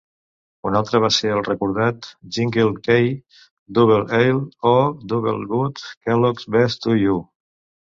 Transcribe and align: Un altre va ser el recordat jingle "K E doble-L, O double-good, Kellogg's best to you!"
Un 0.69 0.77
altre 0.77 1.01
va 1.01 1.09
ser 1.17 1.27
el 1.33 1.43
recordat 1.47 2.07
jingle 2.37 2.71
"K 2.87 2.97
E 3.03 3.13
doble-L, 3.79 4.41
O 4.73 4.75
double-good, 5.15 5.85
Kellogg's 6.09 6.51
best 6.59 6.85
to 6.89 6.99
you!" 7.07 7.23